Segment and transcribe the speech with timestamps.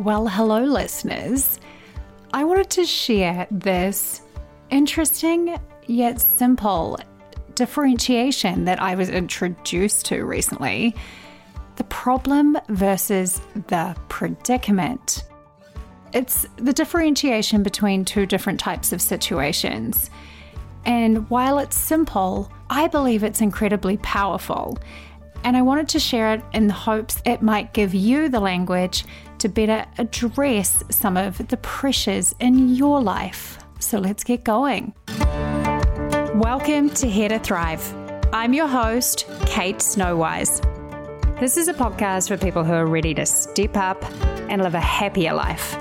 [0.00, 1.60] Well, hello, listeners.
[2.32, 4.22] I wanted to share this
[4.70, 6.98] interesting yet simple
[7.54, 10.96] differentiation that I was introduced to recently
[11.76, 15.24] the problem versus the predicament.
[16.14, 20.08] It's the differentiation between two different types of situations.
[20.86, 24.78] And while it's simple, I believe it's incredibly powerful.
[25.44, 29.04] And I wanted to share it in the hopes it might give you the language
[29.40, 33.58] to better address some of the pressures in your life.
[33.78, 34.94] So let's get going.
[36.34, 37.94] Welcome to Here to Thrive.
[38.32, 40.60] I'm your host, Kate Snowise.
[41.40, 44.04] This is a podcast for people who are ready to step up
[44.50, 45.74] and live a happier life.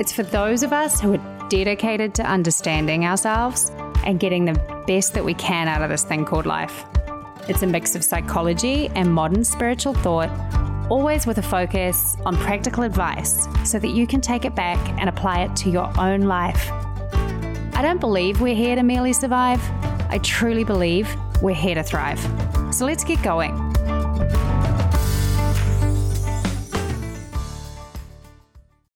[0.00, 3.70] It's for those of us who are dedicated to understanding ourselves
[4.04, 6.82] and getting the best that we can out of this thing called life.
[7.46, 10.30] It's a mix of psychology and modern spiritual thought,
[10.92, 15.08] always with a focus on practical advice so that you can take it back and
[15.08, 16.70] apply it to your own life.
[17.74, 19.58] I don't believe we're here to merely survive.
[20.10, 21.08] I truly believe
[21.40, 22.20] we're here to thrive.
[22.74, 23.54] So let's get going.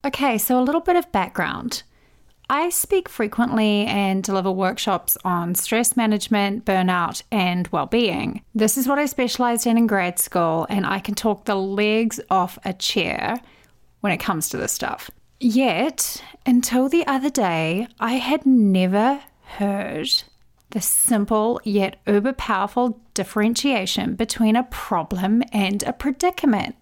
[0.05, 1.83] Okay, so a little bit of background.
[2.49, 8.43] I speak frequently and deliver workshops on stress management, burnout, and well being.
[8.55, 12.21] This is what I specialized in in grad school, and I can talk the legs
[12.31, 13.41] off a chair
[14.01, 15.11] when it comes to this stuff.
[15.41, 20.09] Yet, until the other day, I had never heard
[20.71, 26.77] the simple yet uber powerful differentiation between a problem and a predicament.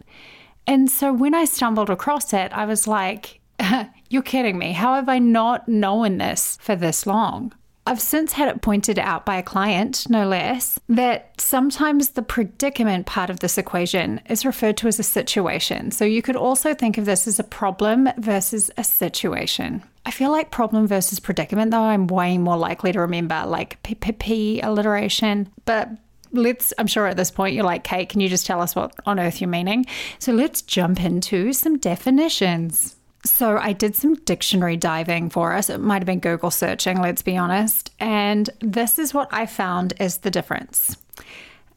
[0.66, 3.40] And so when I stumbled across it, I was like,
[4.10, 4.72] you're kidding me.
[4.72, 7.52] How have I not known this for this long?
[7.86, 13.04] I've since had it pointed out by a client, no less, that sometimes the predicament
[13.04, 15.90] part of this equation is referred to as a situation.
[15.90, 19.82] So you could also think of this as a problem versus a situation.
[20.06, 24.64] I feel like problem versus predicament, though, I'm way more likely to remember like PPP
[24.64, 25.50] alliteration.
[25.66, 25.90] But
[26.32, 28.94] let's, I'm sure at this point you're like, Kate, can you just tell us what
[29.04, 29.84] on earth you're meaning?
[30.18, 32.96] So let's jump into some definitions.
[33.26, 35.70] So I did some dictionary diving for us.
[35.70, 37.90] It might have been Google searching, let's be honest.
[37.98, 40.96] And this is what I found is the difference.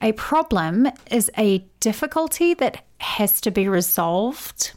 [0.02, 4.74] A problem is a difficulty that has to be resolved.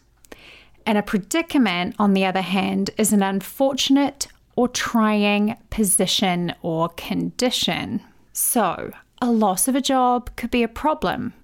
[0.87, 8.01] And a predicament, on the other hand, is an unfortunate or trying position or condition.
[8.33, 11.35] So, a loss of a job could be a problem.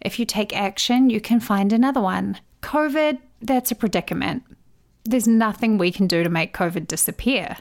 [0.00, 2.38] If you take action, you can find another one.
[2.62, 4.42] COVID, that's a predicament.
[5.04, 7.56] There's nothing we can do to make COVID disappear.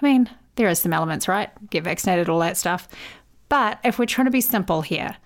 [0.00, 1.50] I mean, there are some elements, right?
[1.70, 2.88] Get vaccinated, all that stuff.
[3.48, 5.16] But if we're trying to be simple here,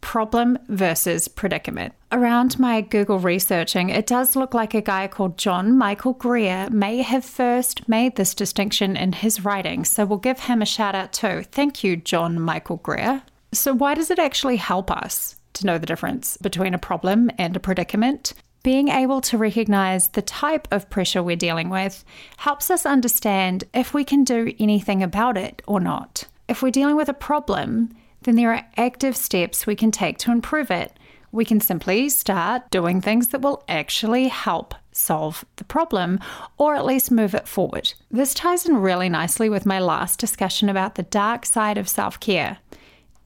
[0.00, 1.94] problem versus predicament.
[2.12, 7.02] Around my Google researching, it does look like a guy called John Michael Greer may
[7.02, 9.84] have first made this distinction in his writing.
[9.84, 11.42] So we'll give him a shout out too.
[11.50, 13.22] Thank you, John Michael Greer.
[13.52, 17.56] So, why does it actually help us to know the difference between a problem and
[17.56, 18.34] a predicament?
[18.62, 22.04] Being able to recognize the type of pressure we're dealing with
[22.38, 26.24] helps us understand if we can do anything about it or not.
[26.48, 30.32] If we're dealing with a problem, then there are active steps we can take to
[30.32, 30.92] improve it.
[31.30, 36.18] We can simply start doing things that will actually help solve the problem
[36.56, 37.92] or at least move it forward.
[38.10, 42.18] This ties in really nicely with my last discussion about the dark side of self
[42.18, 42.58] care.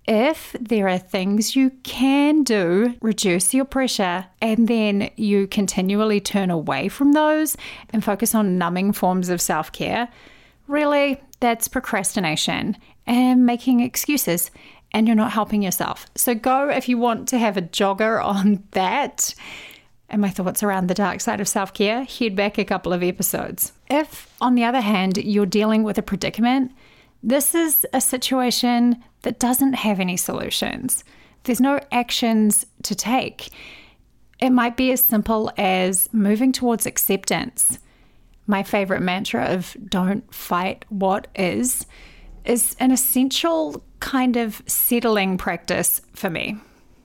[0.06, 6.50] If there are things you can do, reduce your pressure, and then you continually turn
[6.50, 7.56] away from those
[7.90, 10.08] and focus on numbing forms of self care,
[10.66, 12.76] really, that's procrastination
[13.06, 14.50] and making excuses,
[14.92, 16.06] and you're not helping yourself.
[16.16, 19.34] So go if you want to have a jogger on that.
[20.08, 23.02] And my thoughts around the dark side of self care, head back a couple of
[23.02, 23.72] episodes.
[23.88, 26.72] If, on the other hand, you're dealing with a predicament,
[27.22, 31.04] this is a situation that doesn't have any solutions.
[31.44, 33.50] There's no actions to take.
[34.40, 37.78] It might be as simple as moving towards acceptance.
[38.46, 41.86] My favorite mantra of don't fight what is
[42.44, 46.56] is an essential kind of settling practice for me.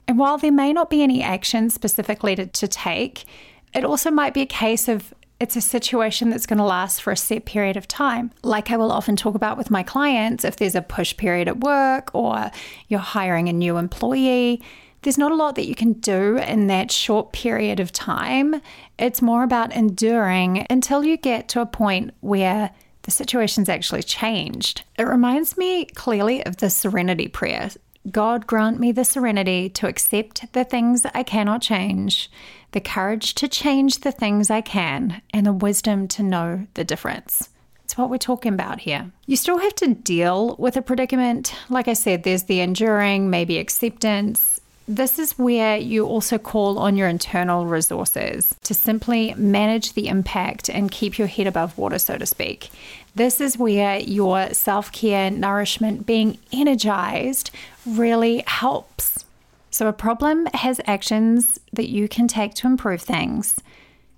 [0.08, 3.24] And while there may not be any action specifically to, to take,
[3.72, 7.12] it also might be a case of it's a situation that's going to last for
[7.12, 8.32] a set period of time.
[8.42, 11.60] Like I will often talk about with my clients, if there's a push period at
[11.60, 12.50] work or
[12.88, 14.62] you're hiring a new employee,
[15.02, 18.60] there's not a lot that you can do in that short period of time.
[18.98, 22.70] It's more about enduring until you get to a point where
[23.02, 24.82] the situation's actually changed.
[24.98, 27.70] It reminds me clearly of the serenity prayer.
[28.10, 32.30] God grant me the serenity to accept the things I cannot change,
[32.72, 37.48] the courage to change the things I can, and the wisdom to know the difference.
[37.84, 39.10] It's what we're talking about here.
[39.26, 41.54] You still have to deal with a predicament.
[41.70, 44.60] Like I said, there's the enduring, maybe acceptance.
[44.90, 50.70] This is where you also call on your internal resources to simply manage the impact
[50.70, 52.70] and keep your head above water, so to speak.
[53.14, 57.50] This is where your self care, nourishment, being energized
[57.84, 59.26] really helps.
[59.70, 63.60] So, a problem has actions that you can take to improve things.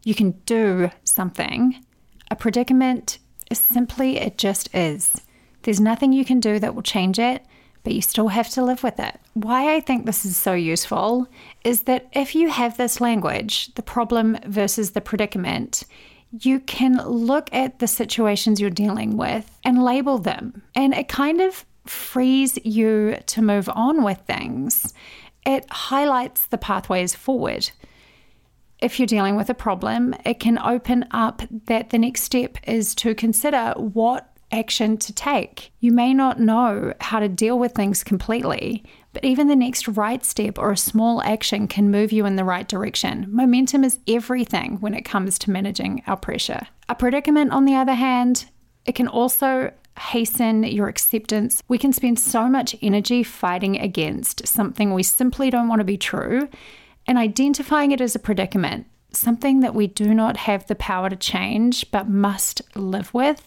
[0.04, 1.84] You can do something.
[2.30, 3.18] A predicament
[3.50, 5.20] is simply, it just is.
[5.62, 7.44] There's nothing you can do that will change it
[7.82, 9.18] but you still have to live with it.
[9.34, 11.26] Why I think this is so useful
[11.64, 15.84] is that if you have this language, the problem versus the predicament,
[16.38, 20.62] you can look at the situations you're dealing with and label them.
[20.74, 24.94] And it kind of frees you to move on with things.
[25.44, 27.70] It highlights the pathways forward.
[28.80, 32.94] If you're dealing with a problem, it can open up that the next step is
[32.96, 35.72] to consider what action to take.
[35.80, 40.24] You may not know how to deal with things completely, but even the next right
[40.24, 43.26] step or a small action can move you in the right direction.
[43.28, 46.66] Momentum is everything when it comes to managing our pressure.
[46.88, 48.46] A predicament, on the other hand,
[48.84, 51.62] it can also hasten your acceptance.
[51.68, 55.98] We can spend so much energy fighting against something we simply don't want to be
[55.98, 56.48] true
[57.06, 61.16] and identifying it as a predicament, something that we do not have the power to
[61.16, 63.46] change but must live with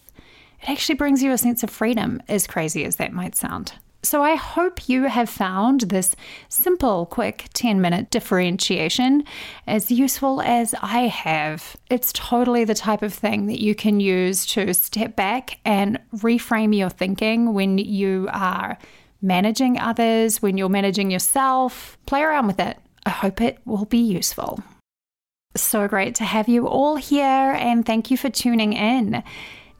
[0.63, 3.73] it actually brings you a sense of freedom, as crazy as that might sound.
[4.05, 6.13] So, I hope you have found this
[6.49, 9.23] simple, quick 10 minute differentiation
[9.65, 11.77] as useful as I have.
[11.89, 16.77] It's totally the type of thing that you can use to step back and reframe
[16.77, 18.77] your thinking when you are
[19.21, 21.97] managing others, when you're managing yourself.
[22.05, 22.77] Play around with it.
[23.05, 24.61] I hope it will be useful.
[25.55, 29.23] So great to have you all here, and thank you for tuning in.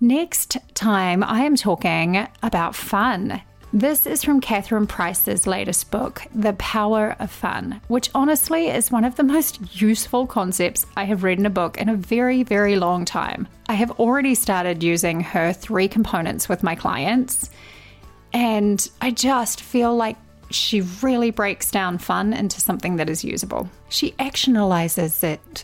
[0.03, 3.41] Next time, I am talking about fun.
[3.71, 9.05] This is from Catherine Price's latest book, The Power of Fun, which honestly is one
[9.05, 12.75] of the most useful concepts I have read in a book in a very, very
[12.75, 13.47] long time.
[13.69, 17.50] I have already started using her three components with my clients,
[18.33, 20.17] and I just feel like
[20.50, 23.69] she really breaks down fun into something that is usable.
[23.88, 25.63] She actionalizes it.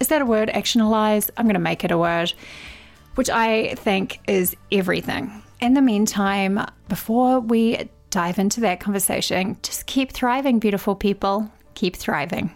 [0.00, 0.48] Is that a word?
[0.48, 1.30] Actionalize?
[1.36, 2.32] I'm going to make it a word
[3.16, 5.42] which I think is everything.
[5.60, 11.50] In the meantime, before we dive into that conversation, just keep thriving, beautiful people.
[11.74, 12.50] Keep thriving.